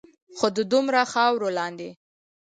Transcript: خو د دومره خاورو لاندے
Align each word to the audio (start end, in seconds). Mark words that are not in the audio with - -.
خو 0.37 0.47
د 0.57 0.59
دومره 0.71 0.99
خاورو 1.11 1.47
لاندے 1.57 1.89